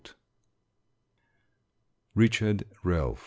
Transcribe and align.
RICHARD 2.15 2.63
REALF. 2.81 3.19